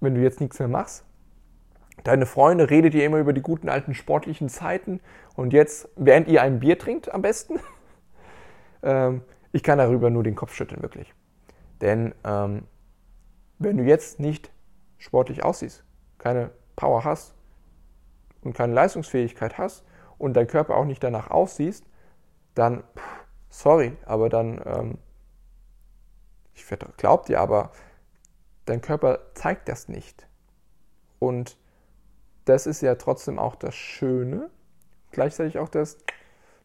wenn 0.00 0.14
du 0.14 0.20
jetzt 0.20 0.40
nichts 0.40 0.58
mehr 0.58 0.68
machst? 0.68 1.04
Deine 2.04 2.24
Freunde 2.24 2.70
redet 2.70 2.94
ihr 2.94 3.04
immer 3.04 3.18
über 3.18 3.32
die 3.32 3.42
guten 3.42 3.68
alten 3.68 3.94
sportlichen 3.94 4.48
Zeiten 4.48 5.00
und 5.36 5.52
jetzt, 5.52 5.88
während 5.96 6.28
ihr 6.28 6.42
ein 6.42 6.60
Bier 6.60 6.78
trinkt, 6.78 7.12
am 7.12 7.20
besten? 7.22 7.60
ähm, 8.82 9.22
ich 9.52 9.62
kann 9.62 9.78
darüber 9.78 10.08
nur 10.08 10.22
den 10.22 10.36
Kopf 10.36 10.54
schütteln, 10.54 10.80
wirklich. 10.82 11.12
Denn 11.80 12.14
ähm, 12.24 12.64
wenn 13.58 13.76
du 13.76 13.84
jetzt 13.84 14.20
nicht 14.20 14.50
sportlich 14.98 15.44
aussiehst, 15.44 15.84
keine 16.18 16.50
Power 16.76 17.04
hast 17.04 17.34
und 18.42 18.54
keine 18.54 18.72
Leistungsfähigkeit 18.72 19.58
hast 19.58 19.84
und 20.20 20.34
dein 20.34 20.46
Körper 20.46 20.76
auch 20.76 20.84
nicht 20.84 21.02
danach 21.02 21.30
aussiehst, 21.30 21.84
dann, 22.54 22.84
sorry, 23.48 23.96
aber 24.04 24.28
dann, 24.28 24.60
ähm, 24.64 24.98
ich 26.54 26.64
glaube 26.96 27.26
dir, 27.26 27.40
aber 27.40 27.72
dein 28.66 28.80
Körper 28.80 29.20
zeigt 29.34 29.68
das 29.68 29.88
nicht. 29.88 30.28
Und 31.18 31.56
das 32.44 32.66
ist 32.66 32.80
ja 32.82 32.94
trotzdem 32.94 33.38
auch 33.38 33.56
das 33.56 33.74
Schöne, 33.74 34.50
gleichzeitig 35.10 35.58
auch 35.58 35.68
das 35.68 35.98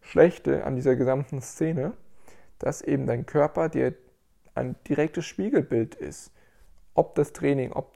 Schlechte 0.02 0.66
an 0.66 0.76
dieser 0.76 0.96
gesamten 0.96 1.42
Szene, 1.42 1.94
dass 2.60 2.82
eben 2.82 3.08
dein 3.08 3.26
Körper 3.26 3.70
dir 3.70 3.96
ein 4.54 4.76
direktes 4.88 5.26
Spiegelbild 5.26 5.96
ist 5.96 6.32
ob 6.96 7.14
das 7.14 7.34
Training, 7.34 7.72
ob, 7.74 7.92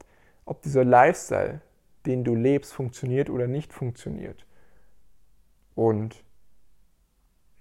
ob 0.46 0.62
dieser 0.62 0.84
Lifestyle, 0.84 1.62
den 2.06 2.24
du 2.24 2.36
lebst, 2.36 2.74
funktioniert 2.74 3.32
oder 3.32 3.48
nicht 3.48 3.74
funktioniert. 3.74 4.46
Und 5.80 6.26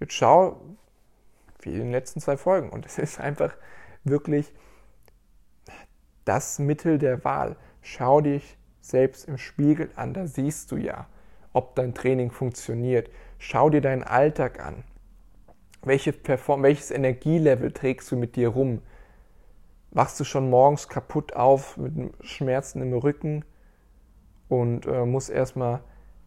jetzt 0.00 0.14
schau, 0.14 0.60
wie 1.60 1.70
in 1.70 1.78
den 1.78 1.92
letzten 1.92 2.20
zwei 2.20 2.36
Folgen. 2.36 2.70
Und 2.70 2.84
es 2.84 2.98
ist 2.98 3.20
einfach 3.20 3.54
wirklich 4.02 4.52
das 6.24 6.58
Mittel 6.58 6.98
der 6.98 7.24
Wahl. 7.24 7.54
Schau 7.80 8.20
dich 8.20 8.58
selbst 8.80 9.28
im 9.28 9.38
Spiegel 9.38 9.90
an, 9.94 10.14
da 10.14 10.26
siehst 10.26 10.72
du 10.72 10.76
ja, 10.76 11.06
ob 11.52 11.76
dein 11.76 11.94
Training 11.94 12.32
funktioniert. 12.32 13.08
Schau 13.38 13.70
dir 13.70 13.80
deinen 13.80 14.02
Alltag 14.02 14.58
an. 14.58 14.82
Welche 15.82 16.12
Perform 16.12 16.64
welches 16.64 16.90
Energielevel 16.90 17.70
trägst 17.70 18.10
du 18.10 18.16
mit 18.16 18.34
dir 18.34 18.48
rum? 18.48 18.82
wachst 19.90 20.20
du 20.20 20.24
schon 20.24 20.50
morgens 20.50 20.88
kaputt 20.88 21.34
auf 21.34 21.76
mit 21.76 22.12
Schmerzen 22.20 22.82
im 22.82 22.92
Rücken 22.92 23.44
und 24.48 24.86
äh, 24.86 25.06
musst 25.06 25.30
erstmal 25.30 25.80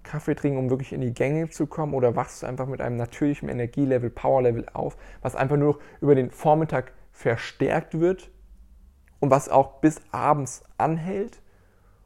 Kaffee 0.04 0.36
trinken, 0.36 0.60
um 0.60 0.70
wirklich 0.70 0.94
in 0.94 1.02
die 1.02 1.14
Gänge 1.14 1.50
zu 1.50 1.68
kommen? 1.68 1.94
Oder 1.94 2.16
wachst 2.16 2.42
du 2.42 2.48
einfach 2.48 2.68
mit 2.68 2.82
einem 2.82 2.98
natürlichen 2.98 3.50
Energielevel, 3.50 4.10
Powerlevel 4.10 4.66
auf, 4.74 4.98
was 5.22 5.36
einfach 5.36 5.58
nur 5.58 5.80
über 6.02 6.16
den 6.16 6.32
Vormittag 6.32 6.94
verstärkt 7.12 8.00
wird 8.00 8.32
und 9.20 9.32
was 9.32 9.50
auch 9.50 9.80
bis 9.82 10.02
abends 10.12 10.64
anhält? 10.78 11.42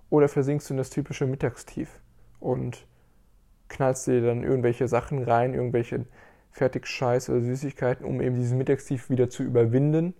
Oder 0.09 0.27
versinkst 0.27 0.69
du 0.69 0.73
in 0.73 0.77
das 0.77 0.89
typische 0.89 1.25
Mittagstief 1.25 2.01
und 2.39 2.87
knallst 3.67 4.07
dir 4.07 4.21
dann 4.21 4.43
irgendwelche 4.43 4.87
Sachen 4.87 5.23
rein, 5.23 5.53
irgendwelche 5.53 6.05
Fertigscheiß 6.51 7.29
oder 7.29 7.41
Süßigkeiten, 7.41 8.05
um 8.05 8.21
eben 8.21 8.35
dieses 8.35 8.53
Mittagstief 8.53 9.09
wieder 9.09 9.29
zu 9.29 9.43
überwinden? 9.43 10.13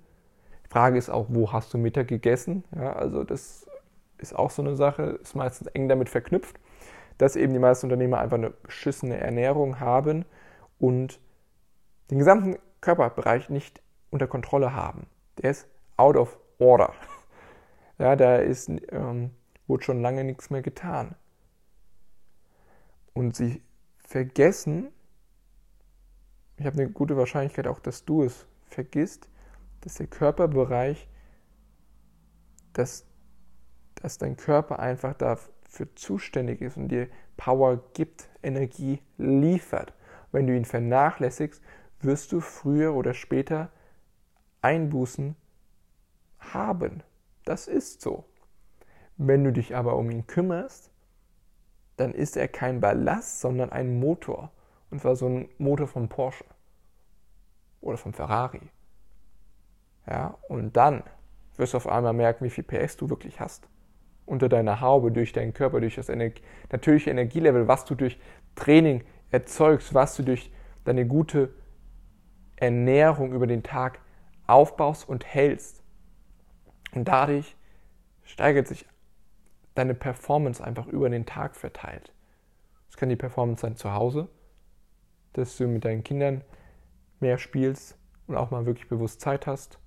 Die 0.65 0.69
Frage 0.69 0.97
ist 0.97 1.09
auch, 1.09 1.27
wo 1.29 1.51
hast 1.53 1.73
du 1.73 1.77
Mittag 1.77 2.07
gegessen? 2.07 2.63
Ja, 2.75 2.93
also 2.93 3.23
das 3.23 3.67
ist 4.17 4.35
auch 4.35 4.49
so 4.49 4.61
eine 4.61 4.75
Sache, 4.75 5.19
ist 5.21 5.35
meistens 5.35 5.67
eng 5.67 5.87
damit 5.87 6.09
verknüpft 6.09 6.59
dass 7.17 7.35
eben 7.35 7.53
die 7.53 7.59
meisten 7.59 7.87
Unternehmer 7.87 8.19
einfach 8.19 8.37
eine 8.37 8.51
beschissene 8.51 9.17
Ernährung 9.17 9.79
haben 9.79 10.25
und 10.79 11.19
den 12.11 12.19
gesamten 12.19 12.57
Körperbereich 12.81 13.49
nicht 13.49 13.81
unter 14.09 14.27
Kontrolle 14.27 14.73
haben. 14.73 15.07
Der 15.37 15.51
ist 15.51 15.67
out 15.97 16.15
of 16.15 16.37
order. 16.59 16.93
Ja, 17.97 18.17
da 18.17 18.35
ist, 18.35 18.69
ähm, 18.89 19.31
wurde 19.67 19.85
schon 19.85 20.01
lange 20.01 20.25
nichts 20.25 20.49
mehr 20.49 20.61
getan. 20.61 21.15
Und 23.13 23.37
sie 23.37 23.61
vergessen, 23.99 24.91
ich 26.57 26.65
habe 26.65 26.81
eine 26.81 26.91
gute 26.91 27.15
Wahrscheinlichkeit 27.15 27.67
auch, 27.67 27.79
dass 27.79 28.03
du 28.03 28.23
es 28.23 28.45
vergisst, 28.67 29.29
dass 29.79 29.95
der 29.95 30.07
Körperbereich, 30.07 31.07
dass, 32.73 33.05
dass 33.95 34.17
dein 34.17 34.35
Körper 34.35 34.79
einfach 34.79 35.13
da 35.13 35.37
für 35.75 35.93
zuständig 35.95 36.61
ist 36.61 36.77
und 36.77 36.87
dir 36.87 37.07
Power 37.37 37.83
gibt, 37.93 38.29
Energie 38.41 39.01
liefert. 39.17 39.93
Wenn 40.31 40.47
du 40.47 40.55
ihn 40.55 40.65
vernachlässigst, 40.65 41.61
wirst 41.99 42.31
du 42.31 42.39
früher 42.39 42.95
oder 42.95 43.13
später 43.13 43.69
Einbußen 44.61 45.35
haben. 46.39 47.03
Das 47.43 47.67
ist 47.67 48.01
so. 48.01 48.25
Wenn 49.17 49.43
du 49.43 49.51
dich 49.51 49.75
aber 49.75 49.95
um 49.97 50.09
ihn 50.09 50.27
kümmerst, 50.27 50.91
dann 51.97 52.13
ist 52.13 52.35
er 52.37 52.47
kein 52.47 52.81
Ballast, 52.81 53.41
sondern 53.41 53.71
ein 53.71 53.99
Motor. 53.99 54.51
Und 54.89 55.01
zwar 55.01 55.15
so 55.15 55.27
ein 55.27 55.49
Motor 55.57 55.87
von 55.87 56.09
Porsche 56.09 56.45
oder 57.81 57.97
von 57.97 58.13
Ferrari. 58.13 58.61
Ja, 60.07 60.37
und 60.47 60.75
dann 60.77 61.03
wirst 61.57 61.73
du 61.73 61.77
auf 61.77 61.87
einmal 61.87 62.13
merken, 62.13 62.45
wie 62.45 62.49
viel 62.49 62.63
PS 62.63 62.97
du 62.97 63.09
wirklich 63.09 63.39
hast 63.39 63.67
unter 64.25 64.49
deiner 64.49 64.81
Haube, 64.81 65.11
durch 65.11 65.31
deinen 65.31 65.53
Körper, 65.53 65.79
durch 65.79 65.95
das 65.95 66.09
Ener 66.09 66.31
natürliche 66.71 67.11
Energielevel, 67.11 67.67
was 67.67 67.85
du 67.85 67.95
durch 67.95 68.19
Training 68.55 69.03
erzeugst, 69.31 69.93
was 69.93 70.15
du 70.15 70.23
durch 70.23 70.51
deine 70.83 71.05
gute 71.05 71.53
Ernährung 72.55 73.33
über 73.33 73.47
den 73.47 73.63
Tag 73.63 73.99
aufbaust 74.47 75.07
und 75.07 75.25
hältst. 75.25 75.83
Und 76.93 77.07
dadurch 77.07 77.55
steigert 78.23 78.67
sich 78.67 78.85
deine 79.75 79.93
Performance 79.93 80.63
einfach 80.63 80.87
über 80.87 81.09
den 81.09 81.25
Tag 81.25 81.55
verteilt. 81.55 82.13
Es 82.89 82.97
kann 82.97 83.09
die 83.09 83.15
Performance 83.15 83.61
sein 83.61 83.75
zu 83.75 83.93
Hause, 83.93 84.29
dass 85.33 85.57
du 85.57 85.67
mit 85.67 85.83
deinen 85.83 86.03
Kindern 86.03 86.43
mehr 87.19 87.37
spielst 87.37 87.97
und 88.27 88.37
auch 88.37 88.51
mal 88.51 88.65
wirklich 88.65 88.87
bewusst 88.87 89.19
Zeit 89.19 89.47
hast 89.47 89.79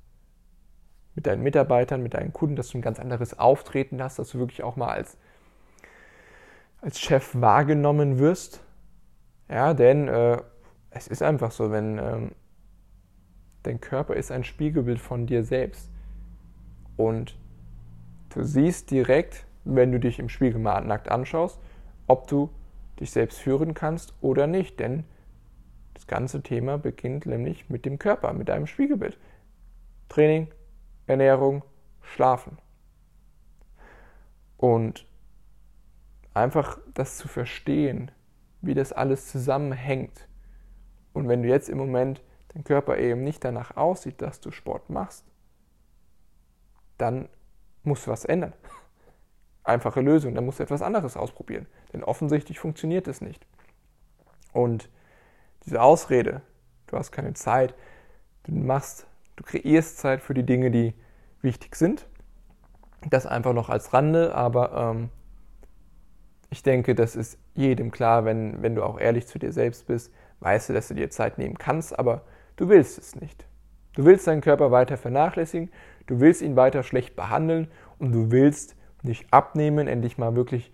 mit 1.19 1.27
deinen 1.27 1.43
Mitarbeitern, 1.43 2.01
mit 2.01 2.15
deinen 2.15 2.33
Kunden, 2.33 2.55
dass 2.55 2.69
du 2.69 2.79
ein 2.79 2.83
ganz 2.83 3.01
anderes 3.01 3.37
Auftreten 3.41 4.01
hast, 4.01 4.21
dass 4.21 4.31
du 4.31 4.39
wirklich 4.39 4.63
auch 4.63 4.77
mal 4.77 4.91
als, 4.91 5.19
als 6.81 7.01
Chef 7.01 7.35
wahrgenommen 7.35 8.21
wirst. 8.21 8.63
Ja, 9.51 9.75
denn 9.75 10.07
äh, 10.07 10.41
es 10.91 11.09
ist 11.09 11.25
einfach 11.25 11.51
so, 11.51 11.73
wenn 11.73 11.99
ähm, 11.99 12.31
dein 13.65 13.81
Körper 13.81 14.15
ist 14.15 14.31
ein 14.31 14.45
Spiegelbild 14.45 15.01
von 15.01 15.27
dir 15.27 15.43
selbst. 15.43 15.91
Und 16.97 17.37
du 18.29 18.45
siehst 18.45 18.93
direkt, 18.93 19.45
wenn 19.65 19.91
du 19.91 19.99
dich 19.99 20.21
im 20.21 20.29
Spiegel 20.29 20.61
mal 20.61 20.83
nackt 20.83 21.11
anschaust, 21.11 21.59
ob 22.07 22.29
du 22.29 22.49
dich 23.01 23.11
selbst 23.11 23.41
führen 23.41 23.75
kannst 23.75 24.15
oder 24.21 24.47
nicht. 24.47 24.79
Denn 24.79 25.03
das 25.95 26.07
ganze 26.07 26.45
Thema 26.45 26.79
beginnt 26.79 27.27
nämlich 27.27 27.69
mit 27.69 27.85
dem 27.87 27.99
Körper, 27.99 28.33
mit 28.35 28.49
deinem 28.49 28.69
Spiegelbild. 28.69 29.19
Training, 30.09 30.47
Ernährung, 31.09 31.65
Schlafen. 32.03 32.59
Und 34.57 35.07
einfach 36.35 36.79
das 36.95 37.17
zu 37.17 37.29
verstehen, 37.29 38.11
wie 38.61 38.75
das 38.75 38.93
alles 38.93 39.29
zusammenhängt. 39.29 40.29
Und 41.13 41.29
wenn 41.29 41.43
du 41.43 41.49
jetzt 41.49 41.69
im 41.69 41.79
Moment 41.79 42.23
dein 42.49 42.65
Körper 42.65 42.99
eben 42.99 43.25
nicht 43.25 43.45
danach 43.45 43.77
aussieht, 43.77 44.21
dass 44.23 44.41
du 44.41 44.51
Sport 44.51 44.91
machst, 44.91 45.25
dann 46.97 47.29
musst 47.83 48.07
du 48.07 48.11
was 48.11 48.25
ändern. 48.25 48.53
Einfache 49.65 50.01
Lösung, 50.01 50.35
dann 50.35 50.45
musst 50.45 50.59
du 50.59 50.63
etwas 50.63 50.83
anderes 50.83 51.17
ausprobieren. 51.17 51.67
Denn 51.93 52.03
offensichtlich 52.03 52.59
funktioniert 52.59 53.07
es 53.07 53.21
nicht. 53.21 53.47
Und 54.53 54.91
diese 55.65 55.83
Ausrede, 55.83 56.43
du 56.87 56.97
hast 56.97 57.13
keine 57.13 57.35
Zeit, 57.35 57.75
du 58.45 58.53
machst 58.53 59.07
Du 59.39 59.45
kreierst 59.45 59.99
Zeit 59.99 60.21
für 60.21 60.35
die 60.35 60.43
Dinge, 60.43 60.73
die 60.73 60.95
wichtig 61.43 61.77
sind. 61.77 62.09
Das 63.09 63.25
einfach 63.25 63.53
noch 63.53 63.69
als 63.69 63.93
Rande, 63.93 64.35
aber 64.35 64.73
ähm, 64.77 65.11
ich 66.51 66.65
denke, 66.65 66.97
das 66.97 67.15
ist 67.15 67.39
jedem 67.55 67.93
klar, 67.93 68.25
wenn, 68.25 68.63
wenn 68.63 68.75
du 68.75 68.83
auch 68.83 68.99
ehrlich 68.99 69.29
zu 69.29 69.39
dir 69.39 69.53
selbst 69.53 69.87
bist, 69.87 70.13
weißt 70.41 70.69
du, 70.71 70.73
dass 70.73 70.89
du 70.89 70.95
dir 70.95 71.09
Zeit 71.11 71.39
nehmen 71.39 71.57
kannst, 71.57 71.97
aber 71.97 72.23
du 72.57 72.69
willst 72.69 72.99
es 72.99 73.15
nicht. 73.15 73.47
Du 73.95 74.05
willst 74.05 74.27
deinen 74.27 74.41
Körper 74.41 74.73
weiter 74.73 74.97
vernachlässigen, 74.97 75.71
du 76.09 76.19
willst 76.19 76.43
ihn 76.43 76.57
weiter 76.57 76.83
schlecht 76.83 77.15
behandeln 77.15 77.69
und 78.01 78.11
du 78.11 78.33
willst 78.33 78.75
nicht 79.05 79.33
abnehmen, 79.33 79.87
endlich 79.87 80.19
mal 80.19 80.35
wirklich 80.35 80.73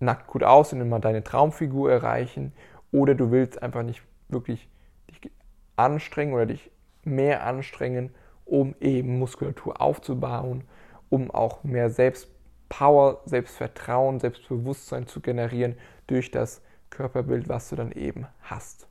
nackt 0.00 0.26
gut 0.26 0.42
aussehen 0.42 0.82
und 0.82 0.88
mal 0.88 0.98
deine 0.98 1.22
Traumfigur 1.22 1.92
erreichen 1.92 2.52
oder 2.90 3.14
du 3.14 3.30
willst 3.30 3.62
einfach 3.62 3.84
nicht 3.84 4.02
wirklich 4.28 4.68
dich 5.08 5.30
anstrengen 5.76 6.34
oder 6.34 6.46
dich 6.46 6.72
mehr 7.06 7.44
anstrengen, 7.44 8.14
um 8.44 8.74
eben 8.80 9.18
Muskulatur 9.18 9.80
aufzubauen, 9.80 10.64
um 11.08 11.30
auch 11.30 11.64
mehr 11.64 11.90
Selbstpower, 11.90 13.22
Selbstvertrauen, 13.24 14.20
Selbstbewusstsein 14.20 15.06
zu 15.06 15.20
generieren 15.20 15.76
durch 16.06 16.30
das 16.30 16.62
Körperbild, 16.90 17.48
was 17.48 17.70
du 17.70 17.76
dann 17.76 17.92
eben 17.92 18.26
hast. 18.42 18.86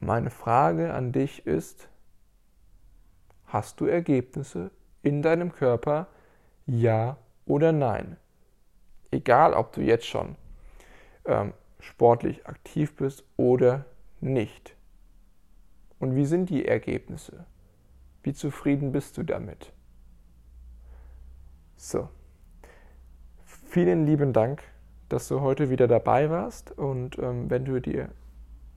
Meine 0.00 0.30
Frage 0.30 0.92
an 0.92 1.12
dich 1.12 1.46
ist, 1.46 1.88
hast 3.46 3.80
du 3.80 3.86
Ergebnisse 3.86 4.70
in 5.02 5.22
deinem 5.22 5.52
Körper? 5.52 6.06
Ja 6.66 7.16
oder 7.46 7.72
nein? 7.72 8.16
Egal, 9.10 9.54
ob 9.54 9.72
du 9.72 9.80
jetzt 9.80 10.06
schon 10.06 10.36
ähm, 11.24 11.54
sportlich 11.80 12.46
aktiv 12.46 12.94
bist 12.94 13.24
oder 13.36 13.86
nicht. 14.20 14.76
Und 15.98 16.14
wie 16.14 16.26
sind 16.26 16.50
die 16.50 16.66
Ergebnisse? 16.66 17.44
Wie 18.22 18.32
zufrieden 18.32 18.92
bist 18.92 19.16
du 19.16 19.22
damit? 19.22 19.72
So. 21.76 22.08
Vielen 23.44 24.06
lieben 24.06 24.32
Dank, 24.32 24.62
dass 25.08 25.28
du 25.28 25.40
heute 25.40 25.70
wieder 25.70 25.88
dabei 25.88 26.30
warst. 26.30 26.72
Und 26.72 27.18
ähm, 27.18 27.50
wenn 27.50 27.64
du 27.64 27.80
dir 27.80 28.10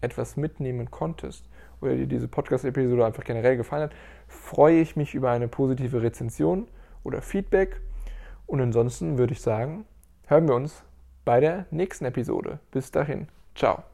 etwas 0.02 0.36
mitnehmen 0.38 0.90
konntest 0.92 1.48
oder 1.80 1.96
dir 1.96 2.08
diese 2.08 2.28
Podcast-Episode 2.28 3.06
einfach 3.06 3.24
generell 3.24 3.58
gefallen 3.58 3.84
hat, 3.84 3.96
freue 4.28 4.80
ich 4.80 4.96
mich 4.96 5.14
über 5.14 5.32
eine 5.32 5.48
positive 5.48 6.02
Rezension 6.02 6.68
oder 7.04 7.22
Feedback. 7.22 7.82
Und 8.48 8.62
ansonsten 8.62 9.18
würde 9.18 9.34
ich 9.34 9.42
sagen, 9.42 9.86
hören 10.28 10.48
wir 10.48 10.56
uns 10.56 10.84
bei 11.26 11.40
der 11.40 11.66
nächsten 11.72 12.06
Episode. 12.06 12.60
Bis 12.72 12.92
dahin. 12.92 13.28
Ciao. 13.56 13.91